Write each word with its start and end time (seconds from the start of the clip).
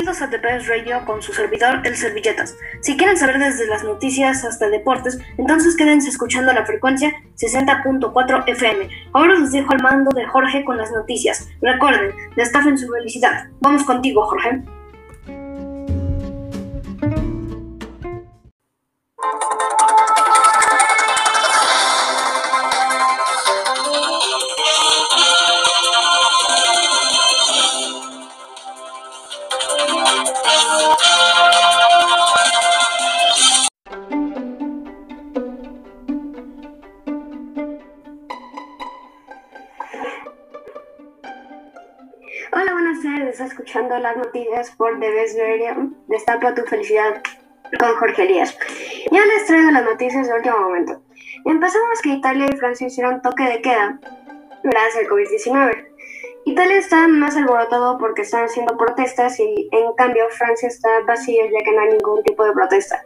Bienvenidos 0.00 0.22
a 0.22 0.30
The 0.30 0.38
Best 0.38 0.66
Radio 0.66 1.04
con 1.04 1.20
su 1.20 1.34
servidor 1.34 1.82
El 1.84 1.94
Servilletas. 1.94 2.56
Si 2.80 2.96
quieren 2.96 3.18
saber 3.18 3.38
desde 3.38 3.66
las 3.66 3.84
noticias 3.84 4.46
hasta 4.46 4.70
deportes, 4.70 5.18
entonces 5.36 5.76
quédense 5.76 6.08
escuchando 6.08 6.54
la 6.54 6.64
frecuencia 6.64 7.12
60.4 7.36 8.44
FM. 8.46 8.88
Ahora 9.12 9.38
les 9.38 9.52
dejo 9.52 9.70
al 9.74 9.82
mando 9.82 10.10
de 10.12 10.24
Jorge 10.24 10.64
con 10.64 10.78
las 10.78 10.90
noticias. 10.90 11.50
Recuerden, 11.60 12.14
destafen 12.34 12.78
su 12.78 12.90
felicidad. 12.90 13.48
Vamos 13.60 13.84
contigo, 13.84 14.22
Jorge. 14.22 14.62
Escuchando 43.40 43.98
las 43.98 44.16
noticias 44.16 44.70
por 44.72 44.98
The 45.00 45.10
Best 45.10 45.38
Radio. 45.38 45.90
Destapa 46.08 46.54
tu 46.54 46.62
felicidad 46.62 47.22
con 47.78 47.96
Jorge 47.96 48.24
Elías. 48.24 48.56
Ya 49.10 49.24
les 49.24 49.46
traigo 49.46 49.70
las 49.70 49.84
noticias 49.84 50.26
de 50.26 50.34
último 50.34 50.58
momento. 50.58 51.02
Empezamos 51.44 52.00
que 52.02 52.10
Italia 52.10 52.46
y 52.52 52.56
Francia 52.56 52.86
hicieron 52.86 53.22
toque 53.22 53.44
de 53.44 53.62
queda 53.62 53.98
gracias 54.62 55.04
al 55.04 55.10
COVID-19. 55.10 55.86
Italia 56.44 56.78
está 56.78 57.08
más 57.08 57.36
alborotado 57.36 57.98
porque 57.98 58.22
están 58.22 58.44
haciendo 58.44 58.76
protestas 58.76 59.38
y 59.40 59.68
en 59.72 59.92
cambio 59.96 60.24
Francia 60.30 60.68
está 60.68 60.88
vacío 61.06 61.42
ya 61.44 61.64
que 61.64 61.72
no 61.72 61.80
hay 61.80 61.88
ningún 61.90 62.22
tipo 62.22 62.44
de 62.44 62.52
protesta. 62.52 63.02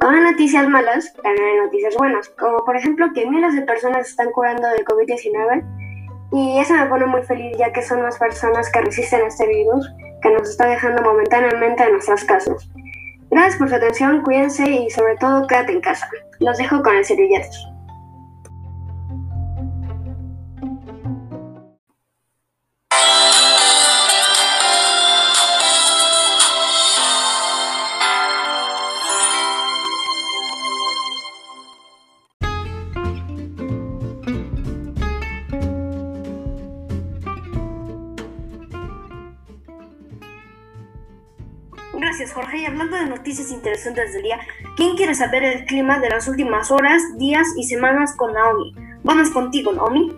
Como 0.00 0.16
hay 0.16 0.22
noticias 0.22 0.68
malas, 0.68 1.12
también 1.14 1.46
hay 1.46 1.56
noticias 1.56 1.96
buenas, 1.96 2.28
como 2.30 2.64
por 2.64 2.76
ejemplo 2.76 3.06
que 3.12 3.26
miles 3.26 3.54
de 3.54 3.62
personas 3.62 4.08
están 4.08 4.30
curando 4.30 4.68
del 4.68 4.84
COVID-19 4.84 5.79
y 6.32 6.58
eso 6.58 6.74
me 6.74 6.86
pone 6.86 7.06
muy 7.06 7.22
feliz 7.22 7.56
ya 7.58 7.72
que 7.72 7.82
son 7.82 8.02
más 8.02 8.18
personas 8.18 8.70
que 8.70 8.80
resisten 8.80 9.22
a 9.22 9.26
este 9.26 9.46
virus 9.46 9.92
que 10.22 10.30
nos 10.30 10.48
está 10.48 10.68
dejando 10.68 11.02
momentáneamente 11.02 11.82
en 11.82 11.92
nuestras 11.92 12.24
casas. 12.24 12.68
Gracias 13.30 13.56
por 13.56 13.68
su 13.68 13.74
atención, 13.76 14.22
cuídense 14.22 14.68
y 14.68 14.90
sobre 14.90 15.16
todo 15.16 15.46
quédate 15.46 15.72
en 15.72 15.80
casa. 15.80 16.08
Los 16.40 16.58
dejo 16.58 16.82
con 16.82 16.96
el 16.96 17.04
servilletas. 17.04 17.69
Jorge. 42.26 42.58
Y 42.58 42.64
hablando 42.66 42.96
de 42.96 43.06
noticias 43.06 43.50
interesantes 43.50 44.12
del 44.12 44.22
día, 44.22 44.38
¿quién 44.76 44.96
quiere 44.96 45.14
saber 45.14 45.42
el 45.42 45.64
clima 45.64 45.98
de 45.98 46.10
las 46.10 46.28
últimas 46.28 46.70
horas, 46.70 47.02
días 47.16 47.46
y 47.56 47.64
semanas 47.64 48.14
con 48.16 48.32
Naomi? 48.32 48.74
Vamos 49.02 49.30
contigo, 49.30 49.72
Naomi. 49.72 50.12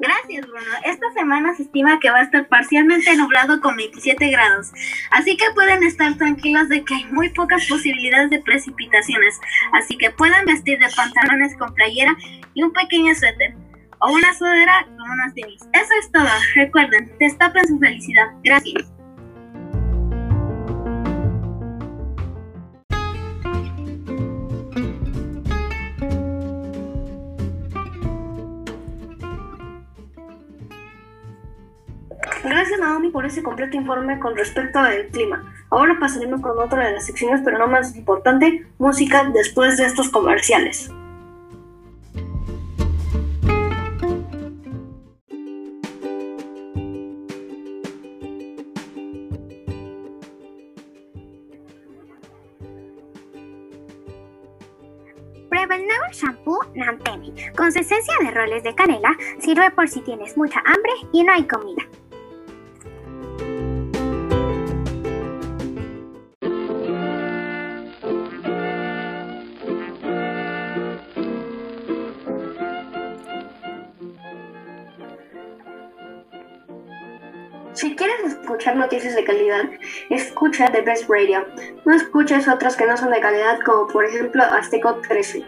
Gracias, 0.00 0.46
Bruno. 0.46 0.70
Esta 0.84 1.12
semana 1.12 1.54
se 1.54 1.64
estima 1.64 2.00
que 2.00 2.10
va 2.10 2.20
a 2.20 2.22
estar 2.22 2.48
parcialmente 2.48 3.14
nublado 3.16 3.60
con 3.60 3.76
27 3.76 4.30
grados, 4.30 4.72
así 5.10 5.36
que 5.36 5.44
pueden 5.54 5.82
estar 5.84 6.16
tranquilos 6.16 6.70
de 6.70 6.82
que 6.84 6.94
hay 6.94 7.04
muy 7.12 7.28
pocas 7.28 7.66
posibilidades 7.68 8.30
de 8.30 8.40
precipitaciones, 8.40 9.38
así 9.74 9.98
que 9.98 10.10
pueden 10.10 10.46
vestir 10.46 10.78
de 10.78 10.88
pantalones 10.96 11.54
con 11.56 11.74
playera 11.74 12.16
y 12.54 12.62
un 12.62 12.72
pequeño 12.72 13.14
suéter, 13.14 13.54
o 14.00 14.12
una 14.12 14.32
sudadera 14.32 14.86
con 14.96 15.10
unos 15.10 15.34
tenis. 15.34 15.60
Eso 15.74 15.92
es 16.00 16.10
todo. 16.10 16.28
Recuerden, 16.54 17.12
destapen 17.20 17.68
su 17.68 17.78
felicidad. 17.78 18.28
Gracias. 18.42 18.99
Por 33.12 33.24
ese 33.24 33.42
completo 33.42 33.76
informe 33.76 34.18
con 34.18 34.36
respecto 34.36 34.80
al 34.80 35.06
clima. 35.06 35.54
Ahora 35.70 35.96
pasaremos 36.00 36.40
con 36.40 36.58
otra 36.58 36.86
de 36.86 36.94
las 36.94 37.06
secciones, 37.06 37.40
pero 37.44 37.56
no 37.56 37.68
más 37.68 37.94
importante, 37.94 38.66
música 38.78 39.30
después 39.32 39.76
de 39.76 39.86
estos 39.86 40.08
comerciales. 40.08 40.90
Prueba 55.48 55.76
shampoo 56.12 56.58
Nantemi. 56.74 57.32
Con 57.56 57.68
esencia 57.68 58.14
de 58.20 58.32
roles 58.32 58.64
de 58.64 58.74
canela, 58.74 59.16
sirve 59.38 59.70
por 59.70 59.88
si 59.88 60.00
tienes 60.00 60.36
mucha 60.36 60.58
hambre 60.66 60.92
y 61.12 61.22
no 61.22 61.32
hay 61.32 61.44
comida. 61.44 61.82
Si 77.80 77.96
quieres 77.96 78.20
escuchar 78.24 78.76
noticias 78.76 79.14
de 79.14 79.24
calidad, 79.24 79.62
escucha 80.10 80.70
The 80.70 80.82
Best 80.82 81.08
Radio. 81.08 81.46
No 81.86 81.94
escuches 81.94 82.46
otras 82.46 82.76
que 82.76 82.84
no 82.84 82.94
son 82.94 83.10
de 83.10 83.20
calidad, 83.20 83.58
como 83.64 83.86
por 83.86 84.04
ejemplo 84.04 84.42
Azteco 84.42 84.96
13. 84.96 85.46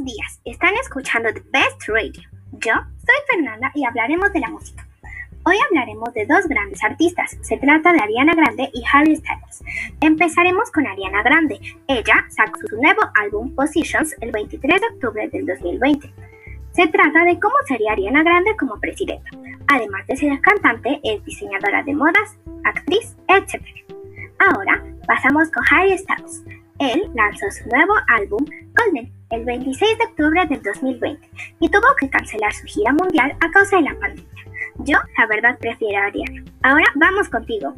Buenos 0.00 0.16
días, 0.16 0.40
están 0.46 0.74
escuchando 0.80 1.30
The 1.30 1.42
Best 1.50 1.86
Radio. 1.88 2.22
Yo 2.52 2.72
soy 2.72 3.16
Fernanda 3.28 3.70
y 3.74 3.84
hablaremos 3.84 4.32
de 4.32 4.40
la 4.40 4.48
música. 4.48 4.86
Hoy 5.44 5.56
hablaremos 5.68 6.14
de 6.14 6.24
dos 6.24 6.46
grandes 6.48 6.82
artistas. 6.82 7.36
Se 7.42 7.58
trata 7.58 7.92
de 7.92 8.00
Ariana 8.00 8.34
Grande 8.34 8.70
y 8.72 8.82
Harry 8.90 9.16
Styles. 9.16 9.62
Empezaremos 10.00 10.70
con 10.70 10.86
Ariana 10.86 11.22
Grande. 11.22 11.60
Ella 11.86 12.24
sacó 12.30 12.60
su 12.66 12.76
nuevo 12.76 13.02
álbum 13.14 13.54
Positions 13.54 14.16
el 14.22 14.32
23 14.32 14.80
de 14.80 14.86
octubre 14.86 15.28
del 15.28 15.44
2020. 15.44 16.10
Se 16.72 16.86
trata 16.86 17.24
de 17.24 17.38
cómo 17.38 17.56
sería 17.68 17.92
Ariana 17.92 18.22
Grande 18.22 18.56
como 18.58 18.80
presidenta. 18.80 19.30
Además 19.66 20.06
de 20.06 20.16
ser 20.16 20.40
cantante, 20.40 20.98
es 21.04 21.22
diseñadora 21.26 21.82
de 21.82 21.94
modas, 21.94 22.38
actriz, 22.64 23.16
etc. 23.28 23.62
Ahora 24.38 24.82
pasamos 25.06 25.50
con 25.50 25.62
Harry 25.70 25.98
Styles. 25.98 26.42
Él 26.78 27.10
lanzó 27.14 27.50
su 27.50 27.68
nuevo 27.68 27.92
álbum 28.08 28.46
Golden 28.74 29.19
el 29.30 29.44
26 29.44 29.98
de 29.98 30.04
octubre 30.04 30.46
del 30.46 30.62
2020 30.62 31.28
y 31.60 31.68
tuvo 31.68 31.86
que 31.98 32.10
cancelar 32.10 32.52
su 32.52 32.66
gira 32.66 32.92
mundial 32.92 33.36
a 33.40 33.50
causa 33.50 33.76
de 33.76 33.82
la 33.82 33.98
pandemia. 33.98 34.44
Yo, 34.78 34.98
la 35.18 35.26
verdad, 35.26 35.58
prefiero 35.58 35.98
a 35.98 36.06
Ariana. 36.06 36.44
Ahora 36.62 36.86
vamos 36.94 37.28
contigo. 37.28 37.74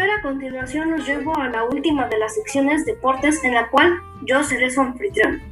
A 0.00 0.22
continuación 0.22 0.90
los 0.90 1.06
llevo 1.06 1.36
a 1.36 1.48
la 1.48 1.64
última 1.64 2.08
de 2.08 2.18
las 2.18 2.34
secciones 2.34 2.86
deportes 2.86 3.44
en 3.44 3.54
la 3.54 3.68
cual 3.68 4.00
yo 4.22 4.42
seré 4.42 4.70
su 4.70 4.80
anfitrión. 4.80 5.51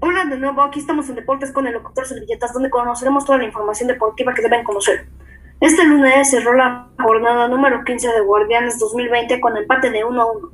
Hola 0.00 0.26
de 0.26 0.38
nuevo, 0.38 0.62
aquí 0.62 0.78
estamos 0.78 1.08
en 1.08 1.16
Deportes 1.16 1.50
con 1.50 1.66
el 1.66 1.72
locutor 1.72 2.06
Servilletas, 2.06 2.52
donde 2.52 2.70
conoceremos 2.70 3.24
toda 3.24 3.38
la 3.38 3.44
información 3.46 3.88
deportiva 3.88 4.32
que 4.32 4.42
deben 4.42 4.62
conocer. 4.62 5.08
Este 5.60 5.84
lunes 5.84 6.30
cerró 6.30 6.54
la 6.54 6.88
jornada 7.00 7.48
número 7.48 7.82
15 7.82 8.06
de 8.06 8.20
Guardianes 8.20 8.78
2020 8.78 9.40
con 9.40 9.56
empate 9.56 9.90
de 9.90 10.04
1 10.04 10.22
a 10.22 10.32
1. 10.32 10.50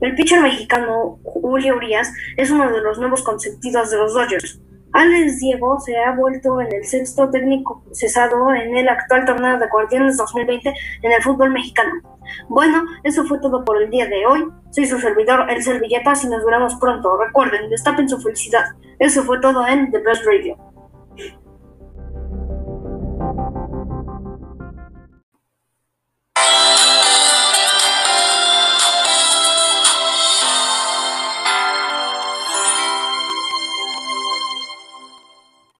El 0.00 0.14
pitcher 0.14 0.40
mexicano 0.40 1.18
Julio 1.24 1.74
Urias 1.76 2.12
es 2.36 2.52
uno 2.52 2.70
de 2.70 2.80
los 2.82 3.00
nuevos 3.00 3.24
consentidos 3.24 3.90
de 3.90 3.96
los 3.96 4.14
Dodgers. 4.14 4.60
Alex 4.92 5.40
Diego 5.40 5.80
se 5.80 5.98
ha 5.98 6.12
vuelto 6.12 6.60
en 6.60 6.72
el 6.72 6.84
sexto 6.84 7.28
técnico 7.28 7.82
cesado 7.92 8.54
en 8.54 8.76
el 8.76 8.88
actual 8.88 9.24
torneo 9.24 9.58
de 9.58 9.66
Guardianes 9.66 10.16
2020 10.16 10.72
en 11.02 11.12
el 11.12 11.20
fútbol 11.20 11.50
mexicano. 11.50 11.94
Bueno, 12.48 12.84
eso 13.02 13.24
fue 13.24 13.40
todo 13.40 13.64
por 13.64 13.82
el 13.82 13.90
día 13.90 14.06
de 14.06 14.24
hoy. 14.24 14.46
Soy 14.70 14.86
su 14.86 15.00
servidor, 15.00 15.50
El 15.50 15.64
Servilletas, 15.64 16.22
y 16.22 16.28
nos 16.28 16.44
veremos 16.44 16.76
pronto. 16.76 17.16
Recuerden, 17.16 17.68
destapen 17.70 18.08
su 18.08 18.20
felicidad. 18.20 18.66
Eso 18.98 19.22
fue 19.24 19.40
todo 19.40 19.66
en 19.66 19.90
The 19.90 19.98
Best 19.98 20.24
Radio. 20.24 20.56